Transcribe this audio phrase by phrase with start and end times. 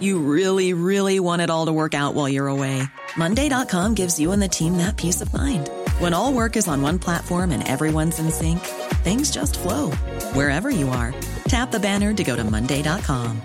[0.00, 2.82] You really, really want it all to work out while you're away.
[3.16, 5.70] Monday.com gives you and the team that peace of mind.
[5.98, 8.60] When all work is on one platform and everyone's in sync,
[9.02, 9.90] things just flow
[10.34, 11.14] wherever you are.
[11.48, 13.40] Tap the banner to go to Monday.com.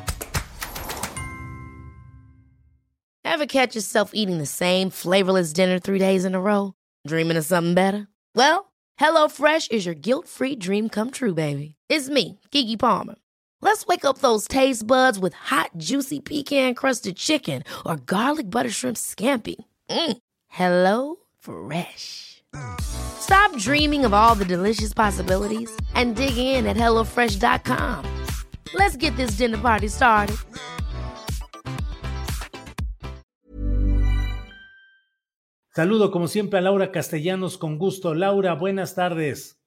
[3.25, 6.75] Ever catch yourself eating the same flavorless dinner three days in a row?
[7.08, 8.08] Dreaming of something better?
[8.35, 11.75] Well, HelloFresh is your guilt free dream come true, baby.
[11.89, 13.16] It's me, Kiki Palmer.
[13.63, 18.70] Let's wake up those taste buds with hot, juicy pecan crusted chicken or garlic butter
[18.70, 19.55] shrimp scampi.
[19.89, 20.17] Mm.
[20.49, 22.44] Hello Fresh.
[22.81, 28.03] Stop dreaming of all the delicious possibilities and dig in at HelloFresh.com.
[28.73, 30.36] Let's get this dinner party started.
[35.73, 38.14] Saludo como siempre a Laura Castellanos con gusto.
[38.14, 39.58] Laura, buenas tardes.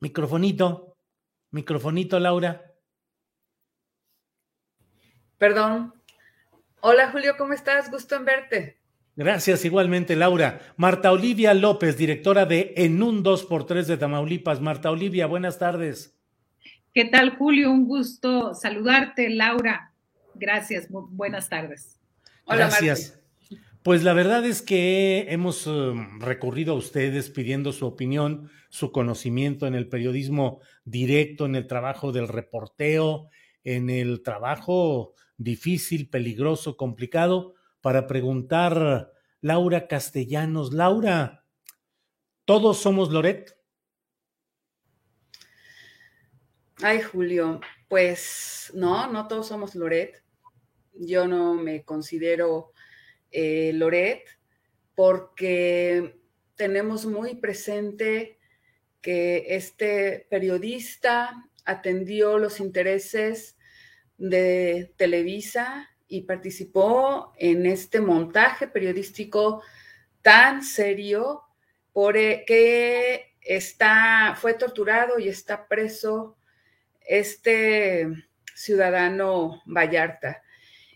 [0.00, 0.89] Microfonito,
[1.50, 2.74] microfonito, Laura.
[5.38, 5.94] Perdón.
[6.80, 7.90] Hola Julio, ¿cómo estás?
[7.90, 8.80] Gusto en verte.
[9.16, 10.60] Gracias igualmente, Laura.
[10.76, 14.60] Marta Olivia López, directora de En un 2x3 de Tamaulipas.
[14.60, 16.16] Marta Olivia, buenas tardes.
[16.94, 17.70] ¿Qué tal, Julio?
[17.70, 19.92] Un gusto saludarte, Laura.
[20.34, 22.00] Gracias, buenas tardes.
[22.44, 23.19] Hola, Gracias.
[23.82, 29.66] Pues la verdad es que hemos eh, recurrido a ustedes pidiendo su opinión, su conocimiento
[29.66, 33.30] en el periodismo directo, en el trabajo del reporteo,
[33.64, 40.74] en el trabajo difícil, peligroso, complicado, para preguntar Laura Castellanos.
[40.74, 41.46] Laura,
[42.44, 43.56] ¿todos somos Loret?
[46.82, 50.22] Ay, Julio, pues no, no todos somos Loret.
[50.92, 52.74] Yo no me considero
[53.30, 54.24] eh, Loret,
[54.94, 56.20] porque
[56.56, 58.38] tenemos muy presente
[59.00, 63.56] que este periodista atendió los intereses
[64.18, 69.62] de Televisa y participó en este montaje periodístico
[70.22, 71.44] tan serio
[71.92, 76.36] por e, que está, fue torturado y está preso
[77.00, 78.06] este
[78.54, 80.42] ciudadano Vallarta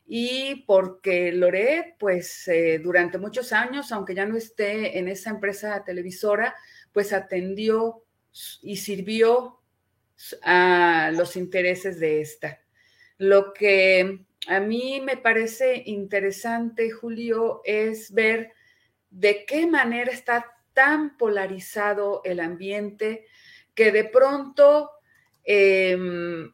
[0.06, 5.82] y porque Loret, pues eh, durante muchos años, aunque ya no esté en esa empresa
[5.84, 6.54] televisora,
[6.92, 8.04] pues atendió
[8.62, 9.60] y sirvió
[10.42, 12.60] a los intereses de esta.
[13.18, 18.52] Lo que a mí me parece interesante, Julio, es ver
[19.10, 23.26] de qué manera está tan polarizado el ambiente
[23.74, 24.90] que de pronto
[25.44, 26.52] em,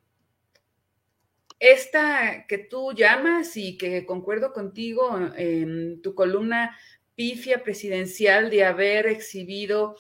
[1.61, 6.77] esta que tú llamas y que concuerdo contigo en tu columna
[7.15, 9.97] pifia presidencial de haber exhibido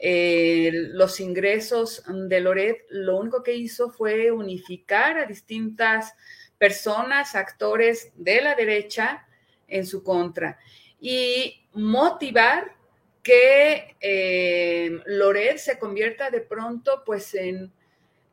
[0.00, 6.12] eh, los ingresos de Loret, lo único que hizo fue unificar a distintas
[6.58, 9.26] personas, actores de la derecha
[9.68, 10.58] en su contra
[11.00, 12.74] y motivar
[13.22, 17.72] que eh, Loret se convierta de pronto pues en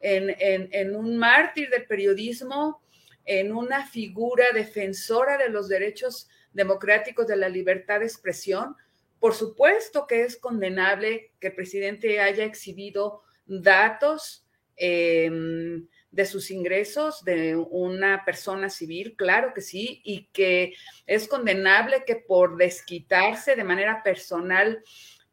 [0.04, 2.82] en, un mártir del periodismo,
[3.26, 8.76] en una figura defensora de los derechos democráticos de la libertad de expresión.
[9.20, 17.24] Por supuesto que es condenable que el presidente haya exhibido datos em, de sus ingresos
[17.24, 20.74] de una persona civil, claro que sí, y que
[21.08, 24.84] es condenable que por desquitarse de manera personal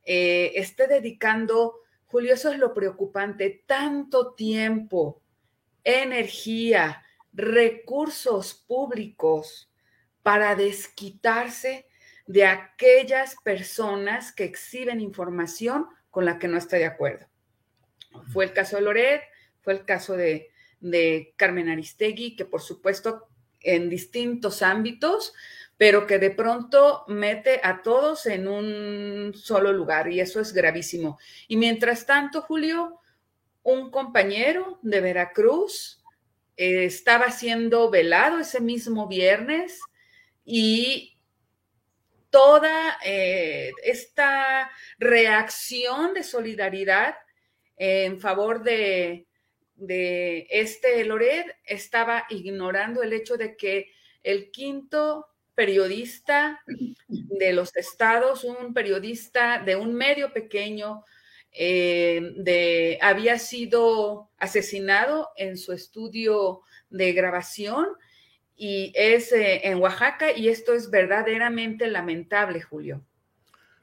[0.05, 5.23] eh, esté dedicando Julio, eso es lo preocupante, tanto tiempo,
[5.85, 9.73] energía, recursos públicos
[10.25, 11.87] para desquitarse
[12.27, 17.27] de aquellas personas que exhiben información con la que no está de acuerdo.
[18.33, 19.23] Fue el caso de Loret,
[19.61, 20.51] fue el caso de,
[20.81, 23.29] de Carmen Aristegui, que por supuesto
[23.61, 25.33] en distintos ámbitos
[25.81, 31.19] pero que de pronto mete a todos en un solo lugar y eso es gravísimo.
[31.49, 33.01] Y mientras tanto, Julio,
[33.63, 36.05] un compañero de Veracruz
[36.59, 39.81] eh, estaba siendo velado ese mismo viernes
[40.45, 41.17] y
[42.29, 47.15] toda eh, esta reacción de solidaridad
[47.79, 49.27] en favor de,
[49.77, 53.91] de este Loret estaba ignorando el hecho de que
[54.23, 55.27] el quinto
[55.61, 56.59] periodista
[57.09, 61.05] de los estados, un periodista de un medio pequeño,
[61.53, 67.89] eh, de, había sido asesinado en su estudio de grabación
[68.57, 73.05] y es eh, en Oaxaca y esto es verdaderamente lamentable, Julio.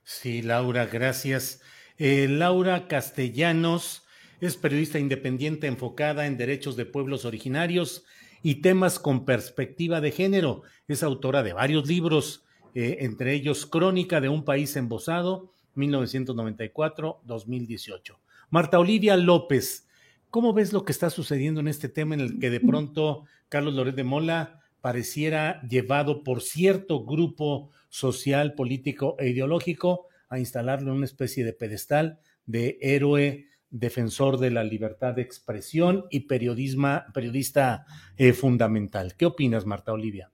[0.03, 1.61] Sí, Laura, gracias.
[1.99, 4.03] Eh, Laura Castellanos
[4.41, 8.03] es periodista independiente enfocada en derechos de pueblos originarios
[8.41, 10.63] y temas con perspectiva de género.
[10.87, 18.17] Es autora de varios libros, eh, entre ellos Crónica de un país embosado, 1994-2018.
[18.49, 19.89] Marta Olivia López,
[20.29, 23.73] ¿cómo ves lo que está sucediendo en este tema en el que de pronto Carlos
[23.73, 30.97] Loret de Mola pareciera llevado por cierto grupo social, político e ideológico a instalarlo en
[30.97, 37.85] una especie de pedestal de héroe defensor de la libertad de expresión y periodista
[38.15, 39.15] eh, fundamental.
[39.17, 40.31] ¿Qué opinas, Marta Olivia?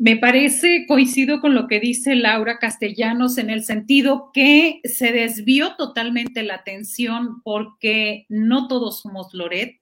[0.00, 5.74] Me parece, coincido con lo que dice Laura Castellanos en el sentido que se desvió
[5.74, 9.80] totalmente la atención porque no todos somos Loret.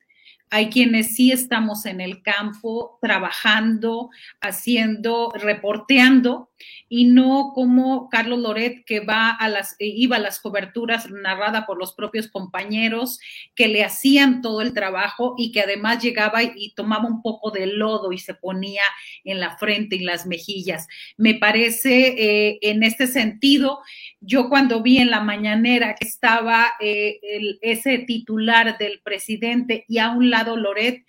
[0.48, 4.08] Hay quienes sí estamos en el campo trabajando,
[4.40, 6.48] haciendo, reporteando,
[6.88, 11.78] y no como Carlos Loret que va a las, iba a las coberturas narrada por
[11.78, 13.18] los propios compañeros
[13.54, 17.66] que le hacían todo el trabajo y que además llegaba y tomaba un poco de
[17.66, 18.82] lodo y se ponía
[19.24, 20.86] en la frente y las mejillas.
[21.16, 23.80] Me parece eh, en este sentido
[24.20, 27.20] yo cuando vi en la mañanera que estaba eh,
[27.60, 31.04] ese titular del presidente y a un lado Loret,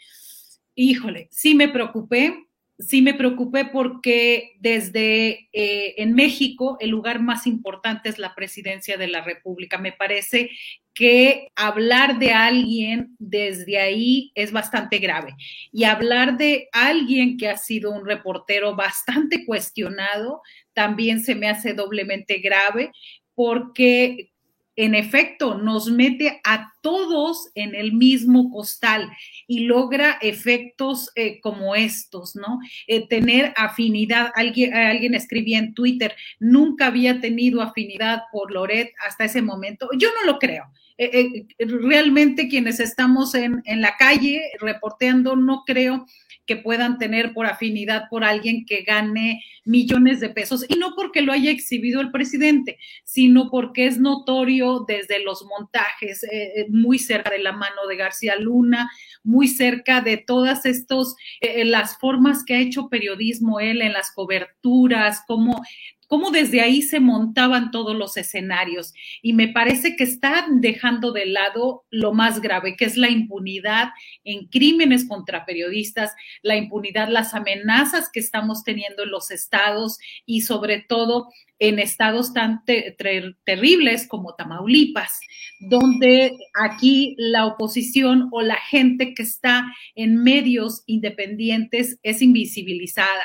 [0.75, 2.46] híjole, sí me preocupé,
[2.79, 8.97] sí me preocupé porque desde eh, en México el lugar más importante es la presidencia
[8.97, 9.77] de la República.
[9.77, 10.51] Me parece
[10.93, 15.35] que hablar de alguien desde ahí es bastante grave.
[15.71, 20.41] Y hablar de alguien que ha sido un reportero bastante cuestionado
[20.73, 22.91] también se me hace doblemente grave
[23.33, 24.31] porque
[24.77, 29.11] en efecto nos mete a todos en el mismo costal
[29.47, 32.59] y logra efectos eh, como estos, ¿no?
[32.85, 39.25] Eh, tener afinidad, alguien, alguien escribía en Twitter, nunca había tenido afinidad por Loret hasta
[39.25, 39.89] ese momento.
[39.97, 40.71] Yo no lo creo.
[40.97, 46.05] Eh, realmente quienes estamos en, en la calle reporteando, no creo
[46.47, 51.21] que puedan tener por afinidad por alguien que gane millones de pesos, y no porque
[51.21, 56.97] lo haya exhibido el presidente, sino porque es notorio desde los montajes, eh, eh, muy
[56.97, 58.89] cerca de la mano de García Luna,
[59.23, 64.11] muy cerca de todas estas, eh, las formas que ha hecho periodismo él en las
[64.11, 65.61] coberturas, como
[66.07, 68.93] cómo desde ahí se montaban todos los escenarios.
[69.21, 73.89] Y me parece que están dejando de lado lo más grave, que es la impunidad
[74.23, 80.41] en crímenes contra periodistas, la impunidad, las amenazas que estamos teniendo en los estados y
[80.41, 81.27] sobre todo
[81.59, 85.19] en estados tan terribles como Tamaulipas,
[85.59, 89.65] donde aquí la oposición o la gente que está
[89.95, 93.23] en medios independientes es invisibilizada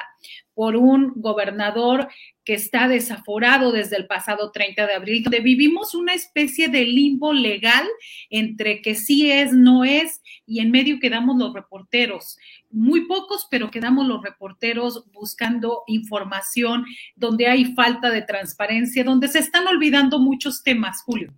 [0.55, 2.09] por un gobernador
[2.45, 7.33] que está desaforado desde el pasado 30 de abril, donde vivimos una especie de limbo
[7.33, 7.87] legal
[8.31, 12.37] entre que sí es, no es, y en medio quedamos los reporteros,
[12.71, 16.85] muy pocos, pero quedamos los reporteros buscando información,
[17.15, 21.33] donde hay falta de transparencia, donde se están olvidando muchos temas, Julio.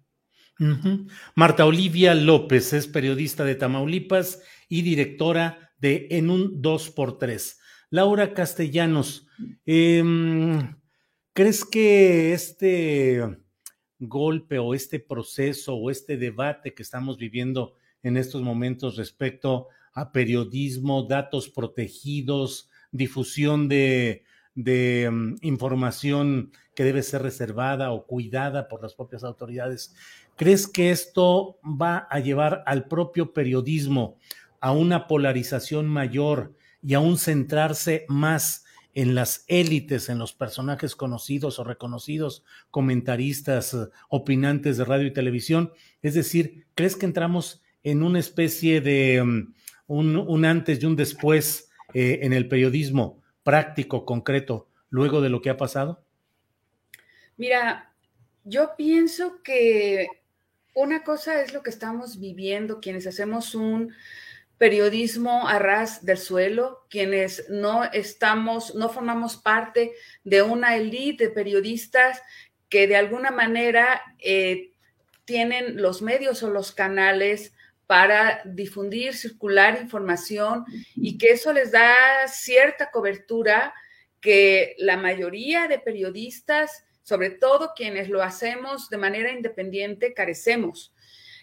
[1.35, 7.59] Marta Olivia López es periodista de Tamaulipas y directora de En un 2x3.
[7.95, 9.25] Laura Castellanos,
[9.67, 10.03] eh,
[11.33, 13.23] ¿Crees que este
[14.01, 20.11] golpe o este proceso o este debate que estamos viviendo en estos momentos respecto a
[20.11, 24.25] periodismo, datos protegidos, difusión de,
[24.57, 29.95] mm, información que debe ser reservada o cuidada por las propias autoridades,
[30.35, 34.19] ¿crees que esto va a llevar al propio periodismo
[34.59, 40.95] a una polarización mayor y a un centrarse más en las élites, en los personajes
[40.95, 45.73] conocidos o reconocidos, comentaristas, eh, opinantes de radio y televisión.
[46.03, 49.55] Es decir, ¿crees que entramos en una especie de mm,
[49.89, 55.51] un, antes y un después eh, en el periodismo práctico, concreto, luego de lo que
[55.51, 56.05] ha pasado?
[57.37, 57.93] Mira,
[58.45, 60.07] yo pienso que
[60.75, 63.93] una cosa es lo que estamos viviendo, quienes hacemos un
[64.59, 69.93] periodismo a ras del suelo, quienes no estamos, no formamos parte
[70.23, 72.23] de una élite de periodistas
[72.69, 74.73] que de alguna manera eh,
[75.25, 77.53] tienen los medios o los canales
[77.87, 80.65] para difundir, circular información
[80.97, 81.95] y que eso les da
[82.29, 83.75] cierta cobertura
[84.21, 90.95] que la mayoría de periodistas, sobre todo quienes lo hacemos de manera independiente, carecemos.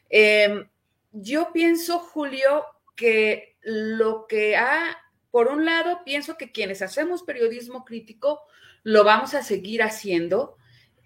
[0.09, 0.67] Em,
[1.11, 2.65] yo pienso, Julio,
[3.01, 4.95] que lo que ha,
[5.31, 8.41] por un lado, pienso que quienes hacemos periodismo crítico
[8.83, 10.55] lo vamos a seguir haciendo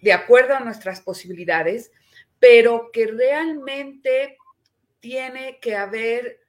[0.02, 1.94] de acuerdo a nuestras posibilidades,
[2.38, 4.38] pero que realmente
[5.00, 6.42] tiene que haber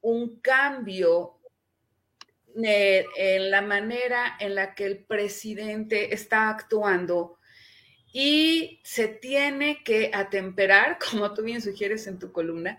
[0.00, 1.40] un cambio
[2.54, 7.38] en la manera en la que el presidente está actuando
[8.12, 12.78] y se tiene que atemperar, como tú bien sugieres en tu columna,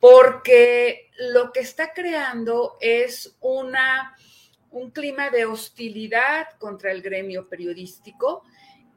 [0.00, 4.16] porque lo que está creando es una,
[4.70, 8.44] un clima de hostilidad contra el gremio periodístico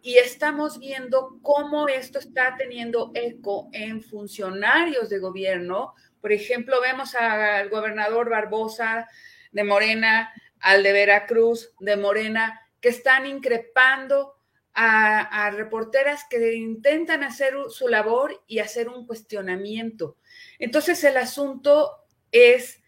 [0.01, 5.94] y estamos viendo cómo esto está teniendo eco en funcionarios de gobierno.
[6.22, 9.08] Por ejemplo, vemos al gobernador Barbosa
[9.51, 14.36] de Morena, al de Veracruz de Morena, que están increpando
[14.74, 20.15] a, reporteras que intentan hacer su labor y hacer un cuestionamiento.
[20.60, 22.82] Entonces el asunto es,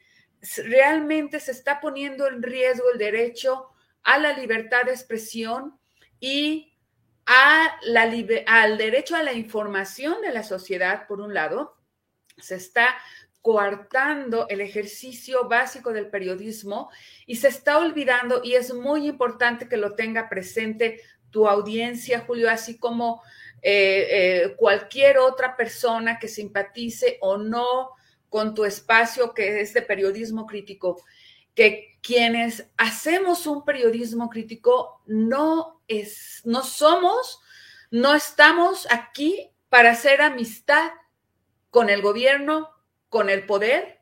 [0.58, 3.70] realmente se está poniendo en riesgo el derecho
[4.04, 5.80] a la libertad de expresión
[6.20, 6.74] y
[7.26, 11.78] al derecho a la información de la sociedad, por un lado,
[12.38, 12.98] se está
[13.42, 16.92] coartando el ejercicio básico del periodismo
[17.26, 21.02] y se está olvidando, y es muy importante que lo tenga presente
[21.32, 23.24] tu audiencia, Julio, así como
[23.62, 27.92] eh, eh, cualquier otra persona que simpatice o no
[28.30, 31.02] con tu espacio que es de periodismo crítico,
[31.54, 37.42] que quienes hacemos un periodismo crítico no es, no somos,
[37.92, 40.92] no estamos aquí para hacer amistad
[41.70, 42.70] con el gobierno,
[43.10, 44.00] con el poder.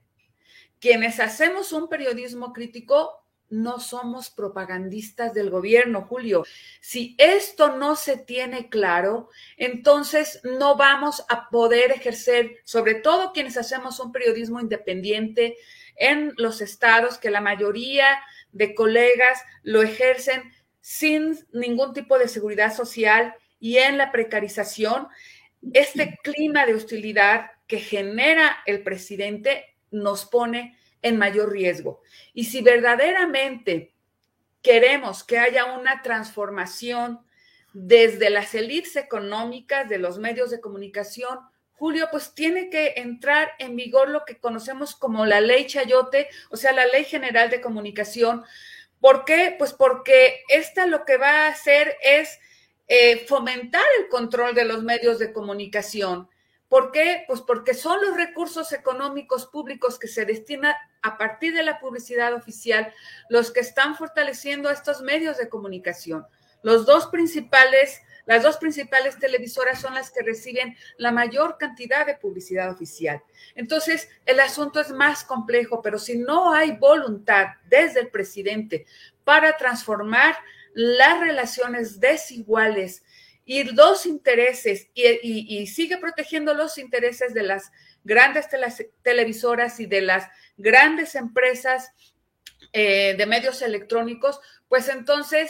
[0.79, 6.45] Quienes hacemos un periodismo crítico no somos propagandistas del gobierno, Julio.
[6.81, 13.57] Si esto no se tiene claro, entonces no vamos a poder ejercer, sobre todo quienes
[13.57, 15.57] hacemos un periodismo independiente
[15.95, 20.43] en los estados, que la mayoría de colegas lo ejercen
[20.81, 25.07] sin ningún tipo de seguridad social y en la precarización,
[25.73, 32.01] este clima de hostilidad que genera el presidente nos pone en mayor riesgo.
[32.33, 33.93] Y si verdaderamente
[34.61, 37.19] queremos que haya una transformación
[37.73, 41.39] desde las élites económicas de los medios de comunicación,
[41.73, 46.57] Julio, pues tiene que entrar en vigor lo que conocemos como la ley Chayote, o
[46.57, 48.43] sea, la ley general de comunicación.
[48.99, 49.55] ¿Por qué?
[49.57, 52.37] Pues porque esta lo que va a hacer es
[52.89, 56.27] eh, fomentar el control de los medios de comunicación.
[56.69, 57.23] ¿Por qué?
[57.27, 62.33] Pues porque son los recursos económicos públicos que se destinan a partir de la publicidad
[62.35, 62.93] oficial
[63.27, 66.27] los que están fortaleciendo estos medios de comunicación.
[66.61, 67.99] Las dos principales
[69.19, 73.23] televisoras son las que reciben la mayor cantidad de publicidad oficial.
[73.55, 78.85] Entonces, el asunto es más complejo, pero si no hay voluntad desde el presidente
[79.23, 80.35] para transformar
[80.73, 83.03] las relaciones desiguales
[83.51, 87.71] y dos intereses y, sigue protegiendo los intereses de las
[88.03, 88.45] grandes
[89.01, 91.91] televisoras y de las grandes empresas
[92.73, 95.49] eh, de medios electrónicos, pues entonces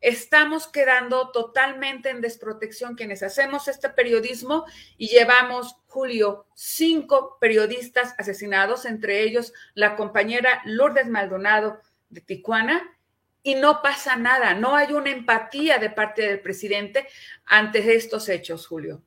[0.00, 4.64] estamos quedando totalmente en desprotección quienes hacemos este periodismo
[4.96, 11.80] y llevamos, Julio, cinco periodistas asesinados, entre ellos la compañera Lourdes Maldonado
[12.10, 12.96] de Tijuana,
[13.42, 17.06] y no pasa nada, no hay una empatía de parte del presidente
[17.46, 19.02] ante estos hechos, Julio.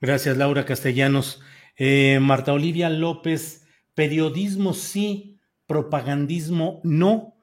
[0.00, 1.40] Gracias, Laura Castellanos.
[1.76, 7.36] Eh, Marta Olivia López, periodismo sí, propagandismo no.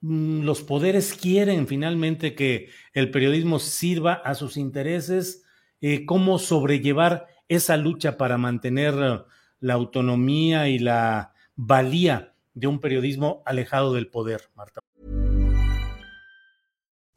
[0.00, 5.44] Mm, los poderes quieren finalmente que el periodismo sirva a sus intereses.
[5.80, 8.94] Eh, ¿Cómo sobrellevar esa lucha para mantener
[9.60, 14.80] la autonomía y la valía de un periodismo alejado del poder, Marta?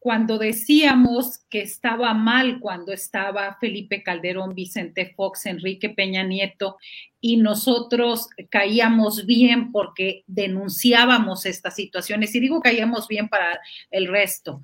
[0.00, 6.78] cuando decíamos que estaba mal cuando estaba Felipe Calderón, Vicente Fox, Enrique Peña Nieto,
[7.20, 14.62] y nosotros caíamos bien porque denunciábamos estas situaciones, y digo caíamos bien para el resto.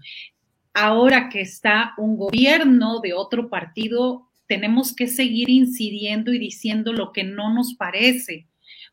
[0.73, 7.13] Ahora que está un gobierno de otro partido, tenemos que seguir incidiendo y diciendo lo
[7.13, 8.47] que no nos parece,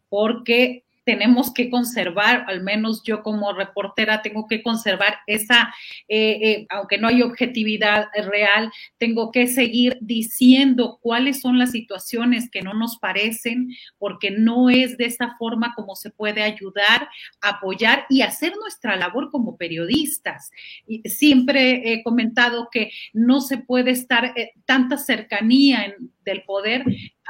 [0.09, 5.73] porque tenemos que conservar, al menos yo como reportera tengo que conservar esa,
[6.07, 12.49] eh, eh, aunque no hay objetividad real, tengo que seguir diciendo cuáles son las situaciones
[12.49, 17.09] que no nos parecen, porque no es de esa forma como se puede ayudar,
[17.41, 20.51] apoyar y hacer nuestra labor como periodistas.
[20.87, 26.83] Y siempre he comentado que no se puede estar eh, tanta cercanía en, del poder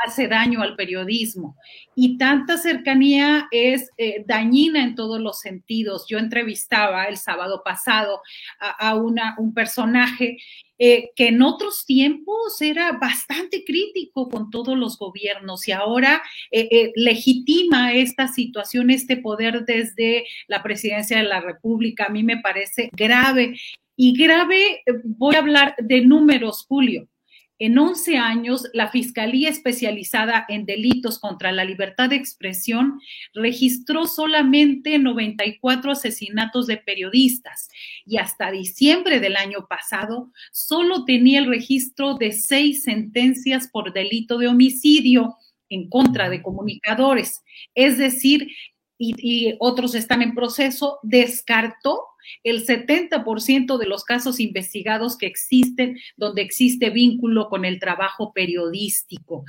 [0.06, 1.56] hace daño al periodismo
[1.96, 6.06] y tanta cercanía es eh, dañina en todos los sentidos.
[6.08, 8.22] Yo entrevistaba el sábado pasado
[8.60, 10.38] a, una, un personaje
[10.80, 16.92] eh, que en otros tiempos era bastante crítico con todos los gobiernos y ahora eh,
[16.96, 22.06] legitima esta situación, este poder desde la presidencia de la República.
[22.06, 23.56] A mí me parece grave.
[23.96, 27.08] Y grave, voy a hablar de números, Julio.
[27.66, 33.00] En 11 años, la Fiscalía Especializada en Delitos contra la Libertad de Expresión
[33.34, 37.70] registró solamente 94 asesinatos de periodistas
[38.06, 44.38] y hasta diciembre del año pasado solo tenía el registro de seis sentencias por delito
[44.38, 45.38] de homicidio
[45.70, 47.46] en contra de comunicadores.
[47.76, 48.50] Es decir,
[48.98, 52.02] y, y otros están en proceso, descartó
[52.44, 59.46] el 70% de los casos investigados que existen, donde existe vínculo con el trabajo periodístico.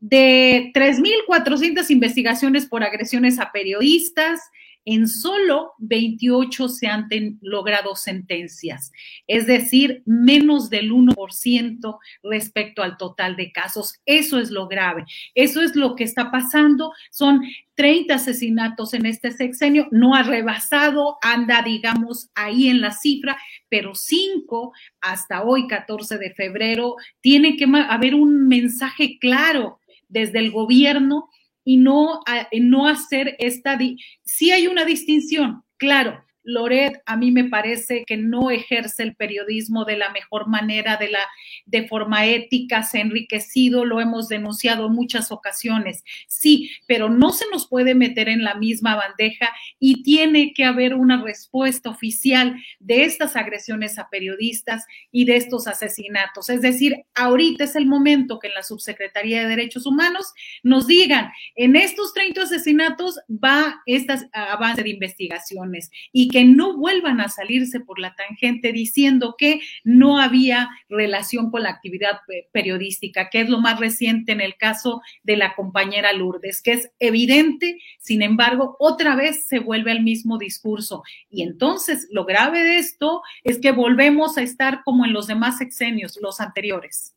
[0.00, 4.40] De 3.400 investigaciones por agresiones a periodistas,
[4.84, 7.08] en solo 28 se han
[7.40, 8.92] logrado sentencias,
[9.26, 14.00] es decir, menos del 1% respecto al total de casos.
[14.06, 16.92] Eso es lo grave, eso es lo que está pasando.
[17.10, 17.42] Son
[17.74, 23.36] 30 asesinatos en este sexenio, no ha rebasado, anda, digamos, ahí en la cifra,
[23.68, 30.50] pero 5 hasta hoy, 14 de febrero, tiene que haber un mensaje claro desde el
[30.50, 31.28] gobierno
[31.64, 32.20] y no,
[32.52, 33.78] no hacer esta...
[34.24, 39.84] Sí hay una distinción, claro, Loret a mí me parece que no ejerce el periodismo
[39.84, 41.26] de la mejor manera, de la
[41.66, 46.04] de forma ética, se ha enriquecido, lo hemos denunciado en muchas ocasiones.
[46.26, 50.94] Sí, pero no se nos puede meter en la misma bandeja y tiene que haber
[50.94, 56.48] una respuesta oficial de estas agresiones a periodistas y de estos asesinatos.
[56.48, 61.30] Es decir, ahorita es el momento que en la Subsecretaría de Derechos Humanos nos digan,
[61.54, 67.78] en estos 30 asesinatos va este avance de investigaciones y que no vuelvan a salirse
[67.78, 72.18] por la tangente diciendo que no había relación con la actividad
[72.52, 76.90] periodística, que es lo más reciente en el caso de la compañera Lourdes, que es
[76.98, 81.04] evidente, sin embargo, otra vez se vuelve al mismo discurso.
[81.30, 85.58] Y entonces lo grave de esto es que volvemos a estar como en los demás
[85.58, 87.14] sexenios, los anteriores.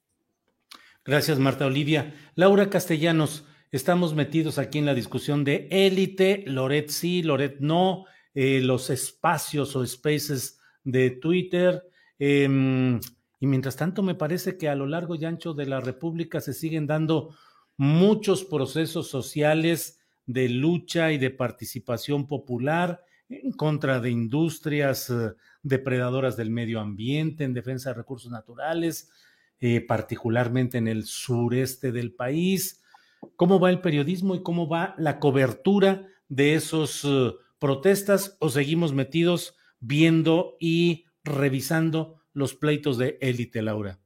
[1.03, 2.13] Gracias, Marta Olivia.
[2.33, 8.59] Laura Castellanos, estamos metidos aquí en la discusión de élite, Loret sí, Loret no, eh,
[8.61, 11.83] los espacios o spaces de Twitter.
[12.19, 12.99] Em,
[13.39, 16.53] y mientras tanto, me parece que a lo largo y ancho de la República se
[16.53, 17.33] siguen dando
[17.77, 25.31] muchos procesos sociales de lucha y de participación popular en contra de industrias eh,
[25.63, 29.11] depredadoras del medio ambiente, en defensa de recursos naturales,
[29.61, 32.83] eh, particularmente en el sureste del país.
[33.37, 37.05] ¿Cómo va el periodismo y cómo va la cobertura de esos
[37.59, 43.99] protestas o seguimos metidos viendo y revisando los pleitos de élite, Laura?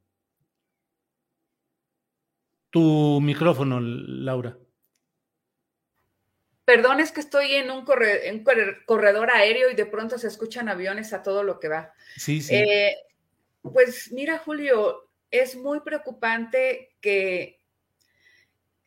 [2.70, 4.56] Tu micrófono, Laura.
[6.64, 11.24] Perdón, es que estoy en un, corredor aéreo y de pronto se escuchan aviones a
[11.24, 11.92] todo lo que va.
[12.16, 12.54] Sí, sí.
[12.54, 12.96] Eh,
[13.62, 17.60] pues mira, Julio, es muy preocupante que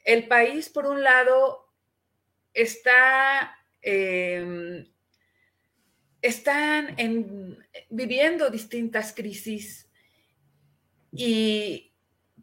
[0.05, 1.73] el país, por un lado,
[2.53, 3.53] está
[3.85, 4.87] Em,
[6.21, 6.95] están
[7.89, 9.89] viviendo distintas crisis
[11.11, 11.93] y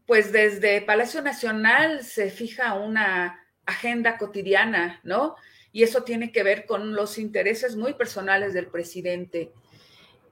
[0.05, 5.35] pues desde Palacio Nacional se fija una agenda cotidiana, ¿no?
[5.73, 9.51] Y eso tiene que ver con los intereses muy personales del presidente.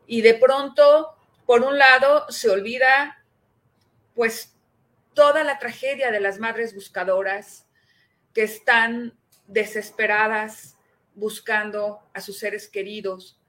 [0.07, 1.17] Y de pronto,
[1.47, 3.25] por un lado, se olvida
[4.15, 4.55] pues
[5.15, 7.67] toda la tragedia de las madres buscadoras
[8.35, 9.17] que están
[9.47, 10.78] desesperadas
[11.19, 13.41] buscando a sus seres queridos.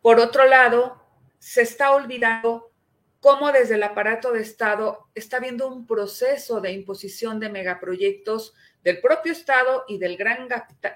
[0.00, 1.02] Por otro lado,
[1.38, 2.72] se está olvidando
[3.20, 9.00] cómo desde el aparato de Estado está habiendo un proceso de imposición de megaproyectos del
[9.00, 10.48] propio Estado y del gran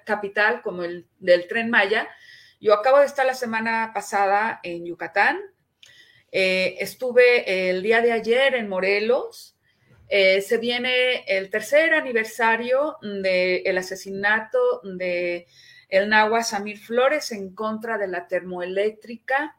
[0.04, 2.08] capital como el del tren Maya.
[2.60, 5.40] Yo acabo de estar la semana pasada en Yucatán,
[6.30, 9.56] eh, estuve el día de ayer en Morelos,
[10.08, 15.46] eh, se viene el tercer aniversario del asesinato de
[15.90, 19.56] el Nahua Samir Flores en contra de la termoeléctrica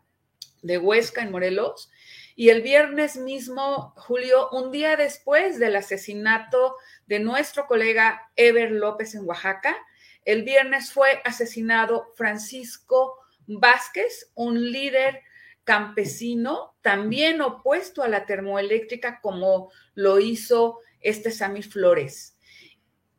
[0.61, 1.91] de Huesca en Morelos.
[2.35, 9.15] Y el viernes mismo, Julio, un día después del asesinato de nuestro colega Ever López
[9.15, 9.75] en Oaxaca,
[10.23, 13.17] el viernes fue asesinado Francisco
[13.47, 15.21] Vázquez, un líder
[15.63, 22.37] campesino, también opuesto a la termoeléctrica como lo hizo este Samir Flores.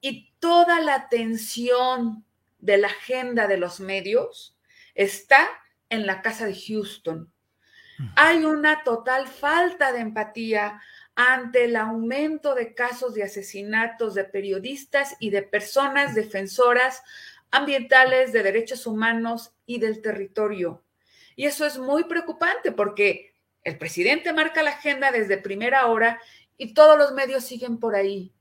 [0.01, 2.25] Y toda la atención
[2.62, 4.57] de la agenda de los medios
[4.94, 5.46] está
[5.90, 7.31] en la casa de Houston.
[8.16, 10.81] Hay una total falta de empatía
[11.14, 17.03] ante el aumento de casos de asesinatos de periodistas y de personas defensoras
[17.51, 20.83] ambientales, de derechos humanos y del territorio.
[21.37, 26.20] Y eso es muy preocupante porque el presidente marca la agenda desde primera hora
[26.57, 28.33] y todos los medios siguen por ahí.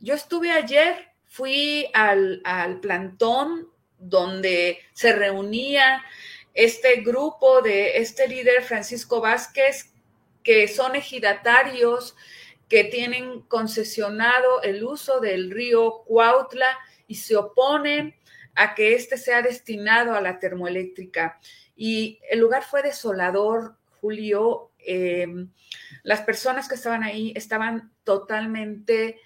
[0.00, 2.42] Yo estuve ayer, fui al,
[2.80, 6.02] plantón donde se reunía
[6.54, 9.92] este grupo de este líder Francisco Vázquez,
[10.42, 12.16] que son ejidatarios
[12.68, 18.14] que tienen concesionado el uso del río Cuautla y se oponen
[18.54, 21.38] a que este sea destinado a la termoeléctrica.
[21.76, 24.72] Y el lugar fue desolador, Julio.
[24.78, 25.50] Em,
[26.02, 29.20] las personas que estaban ahí estaban totalmente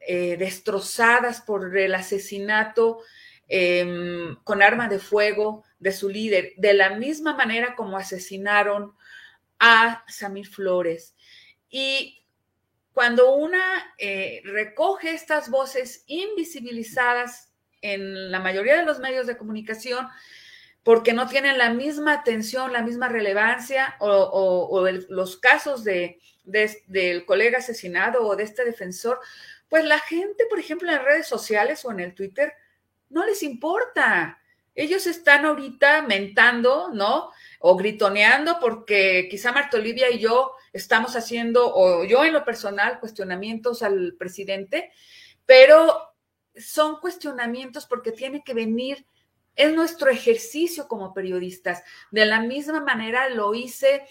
[0.00, 3.00] eh, destrozadas por el asesinato
[3.48, 8.94] em, con arma de fuego de su líder, de la misma manera como asesinaron
[9.58, 11.14] a Samir Flores.
[11.68, 12.24] Y
[12.92, 20.08] cuando una eh, recoge estas voces invisibilizadas en la mayoría de los medios de comunicación,
[20.82, 27.58] porque no tienen la misma atención, la misma relevancia, o, los casos de, del colega
[27.58, 29.20] asesinado o de este defensor,
[29.70, 32.52] pues la gente, por ejemplo, en redes sociales o en el Twitter,
[33.08, 34.42] no les importa.
[34.74, 37.30] Ellos están ahorita mentando, ¿no?
[37.60, 43.00] O gritoneando porque quizá Marta Olivia y yo estamos haciendo, o yo en lo personal,
[43.00, 44.90] cuestionamientos al presidente,
[45.46, 46.14] pero
[46.56, 49.06] son cuestionamientos porque tiene que venir
[49.56, 51.82] es nuestro ejercicio como periodistas.
[52.10, 54.06] De la misma manera lo hice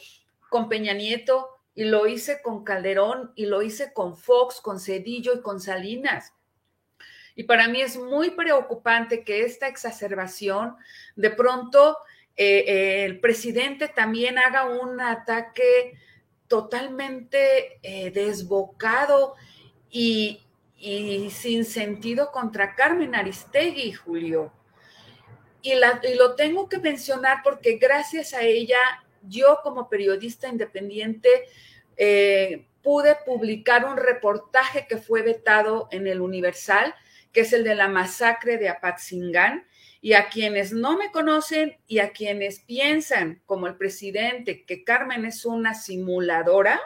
[0.50, 5.36] con Peña Nieto y lo hice con Calderón y lo hice con Fox, con Cedillo
[5.36, 6.34] y con Salinas.
[7.36, 10.75] Y para mí es muy preocupante que esta exacerbación,
[11.15, 11.97] de pronto
[12.36, 15.97] eh, el presidente también haga un ataque
[16.47, 19.36] totalmente eh, desbocado
[19.89, 20.41] y,
[20.77, 24.51] y sin sentido contra Carmen Aristegui, Julio.
[25.62, 25.73] Y,
[26.15, 28.79] lo tengo que mencionar porque gracias a ella,
[29.23, 31.29] yo como periodista independiente,
[31.97, 36.95] eh, pude publicar un reportaje que fue vetado en el Universal,
[37.32, 39.65] que es el de la masacre de Apatzingán.
[40.01, 45.25] Y a quienes no me conocen y a quienes piensan, como el presidente, que Carmen
[45.25, 46.79] es una simuladora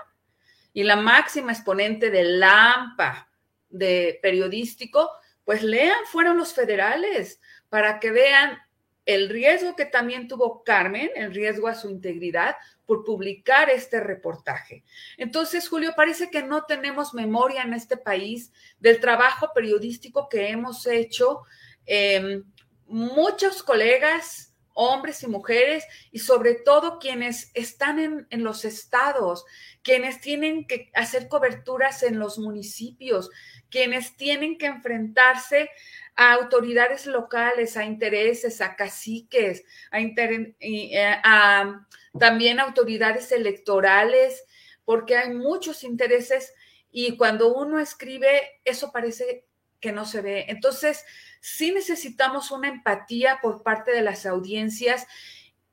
[0.74, 3.30] y la máxima exponente del LAMPA
[3.70, 5.12] de periodístico,
[5.46, 8.58] pues lean, fueron los federales para que vean
[9.06, 14.84] el riesgo que también tuvo Carmen, el riesgo a su integridad por publicar este reportaje.
[15.18, 20.86] Entonces, Julio, parece que no tenemos memoria en este país del trabajo periodístico que hemos
[20.88, 21.42] hecho
[21.86, 22.44] em,
[22.86, 29.46] muchos colegas, hombres y mujeres, y sobre todo quienes están en, en los estados,
[29.84, 33.30] quienes tienen que hacer coberturas en los municipios,
[33.70, 35.70] quienes tienen que enfrentarse
[36.16, 44.44] a autoridades locales, a intereses, a caciques, a, eh, a también autoridades electorales,
[44.86, 46.54] porque hay muchos intereses
[46.92, 49.46] y cuando uno escribe, eso parece
[49.80, 50.46] que no se ve.
[50.48, 51.04] Entonces,
[51.42, 55.08] sí necesitamos una empatía por parte de las audiencias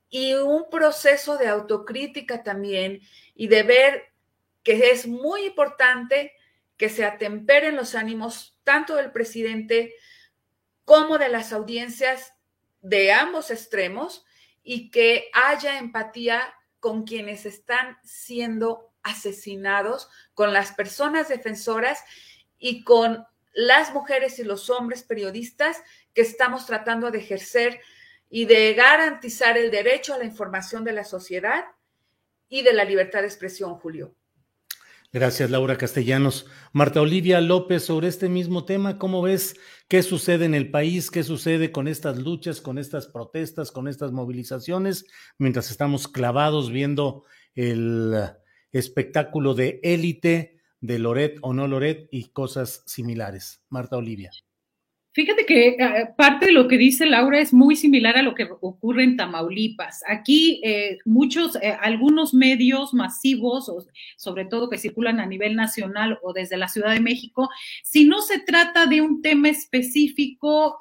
[0.09, 3.00] y un proceso de autocrítica también
[3.35, 4.05] y de ver
[4.62, 6.33] que es muy importante
[6.76, 9.94] que se atemperen los ánimos tanto del presidente
[10.90, 12.35] como de las audiencias
[12.81, 14.24] de ambos extremos
[14.64, 22.03] y que haya empatía con quienes están siendo asesinados, con las personas defensoras
[22.59, 25.81] y con las mujeres y los hombres periodistas
[26.12, 27.81] que estamos tratando de ejercer
[28.29, 31.66] y de garantizar el derecho a la información de la sociedad
[32.48, 34.16] y de la libertad de expresión, Julio.
[35.12, 36.46] Gracias, Laura Castellanos.
[36.72, 39.56] Marta Olivia López, sobre este mismo tema, ¿cómo ves
[39.88, 41.10] qué sucede en el país?
[41.10, 47.24] ¿Qué sucede con estas luchas, con estas protestas, con estas movilizaciones, mientras estamos clavados viendo
[47.56, 48.14] el
[48.70, 53.64] espectáculo de élite de Loret o no Loret y cosas similares?
[53.68, 54.30] Marta Olivia.
[55.12, 58.46] Fíjate que eh, parte de lo que dice Laura es muy similar a lo que
[58.60, 60.04] ocurre en Tamaulipas.
[60.06, 63.72] Aquí eh, muchos, eh, algunos medios masivos,
[64.16, 67.48] sobre todo que circulan a nivel nacional o desde la Ciudad de México,
[67.82, 70.78] si no se trata de un tema específico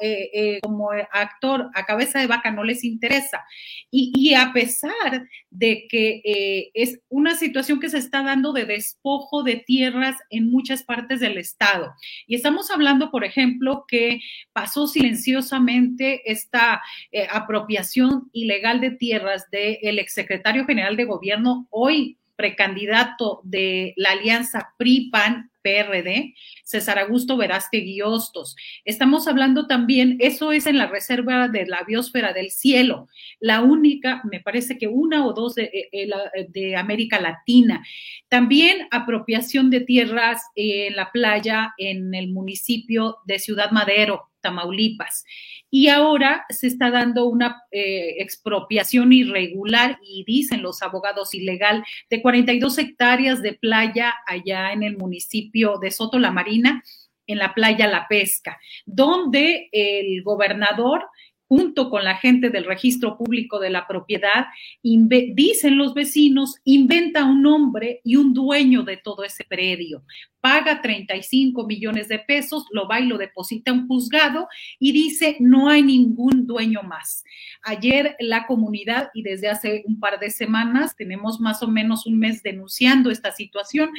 [0.62, 3.44] como actor a cabeza de vaca no les interesa.
[3.90, 9.42] Y, y a pesar de que es una situación que se está dando de despojo
[9.42, 11.94] de tierras en muchas partes del estado.
[12.28, 14.19] Y estamos hablando, por ejemplo, que
[14.54, 23.42] pasó silenciosamente esta eh, apropiación ilegal de tierras del exsecretario general de gobierno, hoy precandidato
[23.44, 28.56] de la alianza PRI-PAN PRD, César Augusto Verástegui Hostos.
[28.86, 33.08] Estamos hablando también, eso es en la reserva de la biosfera del cielo,
[33.40, 37.84] la única, me parece que una o dos de, eh, eh, de América Latina.
[38.30, 45.26] También apropiación de tierras en la playa en el municipio de Ciudad Madero, Tamaulipas.
[45.70, 52.22] Y ahora se está dando una eh, expropiación irregular y dicen los abogados ilegal de
[52.22, 56.84] 42 hectáreas de playa allá en el municipio de Soto la Marina,
[57.28, 61.06] en la playa La Pesca, donde el gobernador
[61.50, 64.46] junto con la gente del registro público de la propiedad,
[64.84, 70.04] dicen los vecinos, inventa un nombre y un dueño de todo ese predio.
[70.42, 75.70] Paga 35 millones de pesos, lo va y lo deposita un juzgado y dice no
[75.70, 77.24] hay ningún dueño más.
[77.64, 82.20] Ayer la comunidad y desde hace un par de semanas tenemos más o menos un
[82.20, 83.90] mes denunciando esta situación.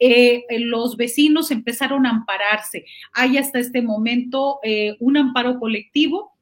[0.00, 2.84] Eh, los vecinos empezaron a ampararse.
[3.12, 6.35] Hay hasta este momento eh, un amparo colectivo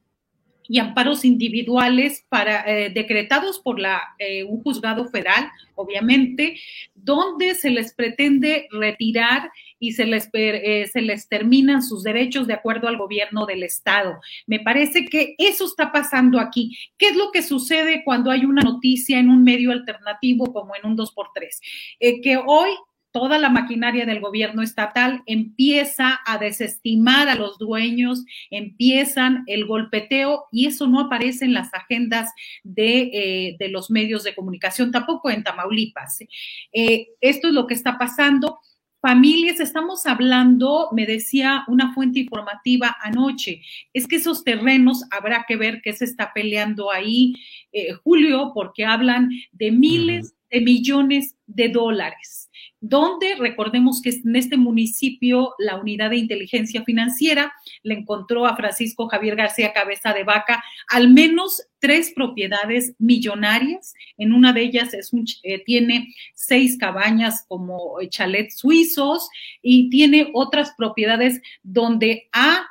[0.67, 6.59] y amparos individuales para, eh, decretados por la, eh, un juzgado federal, obviamente,
[6.93, 12.53] donde se les pretende retirar y se les, eh, se les terminan sus derechos de
[12.53, 14.19] acuerdo al gobierno del Estado.
[14.47, 16.77] Me parece que eso está pasando aquí.
[16.97, 20.85] ¿Qué es lo que sucede cuando hay una noticia en un medio alternativo como en
[20.85, 21.59] un 2x3?
[22.23, 22.71] que hoy
[23.15, 30.47] toda la maquinaria del gobierno estatal empieza a desestimar a los dueños, empiezan el golpeteo
[30.51, 32.29] y eso no aparece en las agendas
[32.65, 36.19] de, eh, los medios de comunicación, tampoco en Tamaulipas.
[36.73, 38.59] Eh, esto es lo que está pasando.
[38.99, 43.61] Familias, estamos hablando, me decía una fuente informativa anoche,
[43.93, 47.33] es que esos terrenos habrá que ver qué se está peleando ahí,
[47.71, 52.44] eh, Julio, porque hablan de miles de millones de dólares
[52.87, 59.07] donde recordemos que en este municipio la unidad de inteligencia financiera le encontró a Francisco
[59.07, 63.95] Javier García Cabeza de Vaca al menos tres propiedades millonarias.
[64.17, 69.29] En una de ellas es un, eh, tiene seis cabañas como chalets suizos
[69.63, 72.67] y tiene otras propiedades donde ha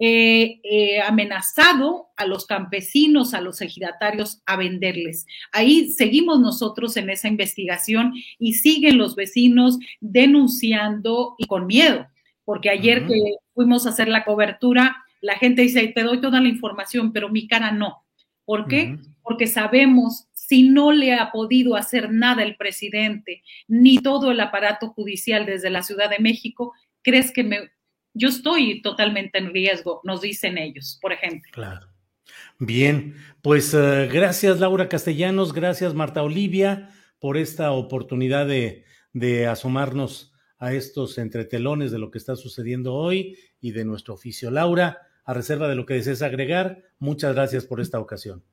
[0.00, 5.26] eh, eh, amenazado a los campesinos, a los ejidatarios a venderles.
[5.52, 12.06] Ahí seguimos nosotros en esa investigación y siguen los vecinos denunciando y con miedo,
[12.44, 13.18] porque ayer que
[13.54, 17.48] fuimos a hacer la cobertura, la gente dice, te doy toda la información, pero mi
[17.48, 18.04] cara no.
[18.44, 18.98] ¿Por qué?
[19.22, 24.88] Porque sabemos si no le ha podido hacer nada el presidente ni todo el aparato
[24.88, 27.70] judicial desde la Ciudad de México, ¿crees que me
[28.18, 31.50] yo estoy totalmente en riesgo, nos dicen ellos, por ejemplo.
[31.52, 31.88] Claro.
[32.58, 40.32] Bien, pues eh, gracias Laura Castellanos, gracias Marta Olivia por esta oportunidad de, de asomarnos
[40.58, 44.50] a estos entretelones de lo que está sucediendo hoy y de nuestro oficio.
[44.50, 48.44] Laura, a reserva de lo que desees agregar, muchas gracias por esta ocasión.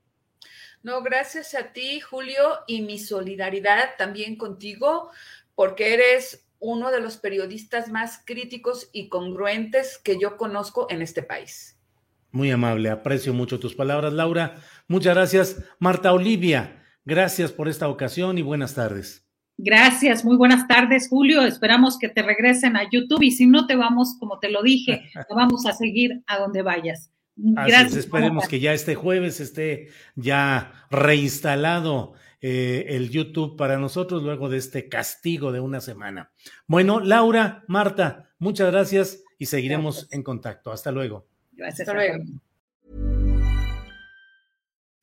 [0.84, 5.10] No, gracias a ti, Julio, y mi solidaridad también contigo,
[5.56, 11.22] porque eres uno de los periodistas más críticos y congruentes que yo conozco en este
[11.22, 11.78] país.
[12.32, 14.58] Muy amable, aprecio mucho tus palabras, Laura.
[14.88, 16.84] Muchas gracias, Marta Olivia.
[17.06, 19.26] Gracias por esta ocasión y buenas tardes.
[19.58, 21.44] Gracias, muy buenas tardes, Julio.
[21.44, 25.10] Esperamos que te regresen a YouTube y si no te vamos, como te lo dije,
[25.14, 27.12] te vamos a seguir a donde vayas.
[27.38, 27.96] Gracias.
[27.96, 34.58] esperemos que ya este jueves esté ya reinstalado eh, el YouTube para nosotros luego de
[34.58, 36.32] este castigo de una semana.
[36.68, 40.72] Bueno, Laura, Marta, muchas gracias y seguiremos en contacto.
[40.72, 41.28] Hasta luego.
[41.54, 41.88] Gracias.
[41.88, 42.24] Hasta luego.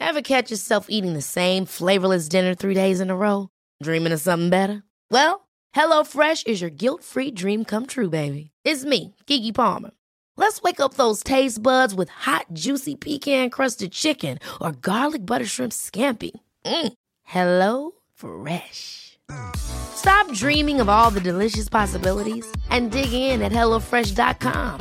[0.00, 3.48] Ever catch yourself eating the same flavorless dinner three days in a row?
[3.82, 4.82] Dreaming of something better?
[5.10, 8.50] Well, HelloFresh is your guilt-free dream come true, baby.
[8.64, 9.92] It's me, Kiki Palmer.
[10.36, 15.46] Let's wake up those taste buds with hot, juicy pecan crusted chicken or garlic butter
[15.46, 16.32] shrimp scampi.
[16.64, 16.92] Mm.
[17.32, 19.18] Hello Fresh.
[19.56, 24.78] Stop dreaming of all the delicious possibilities and dig in at HelloFresh.com.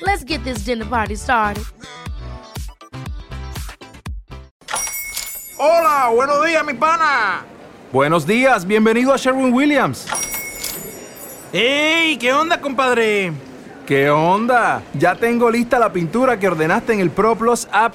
[0.00, 1.64] Let's get this dinner party started.
[5.58, 7.44] Hola, buenos días, mi pana.
[7.92, 10.06] Buenos días, bienvenido a Sherwin Williams.
[11.52, 12.16] ¡Ey!
[12.16, 13.30] ¿Qué onda, compadre?
[13.84, 14.82] ¿Qué onda?
[14.94, 17.94] Ya tengo lista la pintura que ordenaste en el ProPlus app.